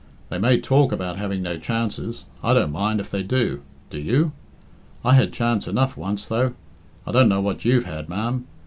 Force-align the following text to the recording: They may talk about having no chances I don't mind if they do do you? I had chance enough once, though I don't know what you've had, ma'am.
They 0.29 0.39
may 0.39 0.59
talk 0.59 0.91
about 0.91 1.17
having 1.17 1.43
no 1.43 1.59
chances 1.59 2.25
I 2.41 2.55
don't 2.55 2.71
mind 2.71 2.99
if 2.99 3.11
they 3.11 3.21
do 3.21 3.61
do 3.91 3.99
you? 3.99 4.31
I 5.05 5.13
had 5.13 5.31
chance 5.31 5.67
enough 5.67 5.95
once, 5.95 6.27
though 6.27 6.55
I 7.05 7.11
don't 7.11 7.29
know 7.29 7.39
what 7.39 7.65
you've 7.65 7.85
had, 7.85 8.09
ma'am. 8.09 8.47